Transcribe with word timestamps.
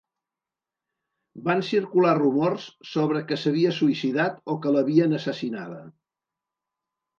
Van 1.49 1.61
circular 1.67 2.13
rumors 2.21 2.65
sobre 2.93 3.23
que 3.29 3.39
s'havia 3.43 3.75
suïcidat 3.81 4.43
o 4.55 4.59
que 4.65 4.75
l'havien 4.79 5.17
assassinada. 5.21 5.81